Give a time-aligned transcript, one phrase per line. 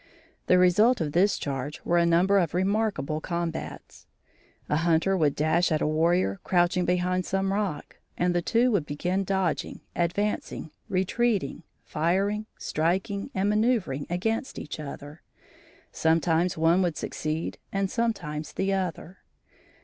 [0.47, 4.07] The result of this charge were a number of remarkable combats.
[4.67, 8.87] A hunter would dash at a warrior crouching behind some rock, and the two would
[8.87, 15.21] begin dodging, advancing, retreating, firing, striking and manoeuvering against each other.
[15.91, 19.19] Sometimes one would succeed and sometimes the other.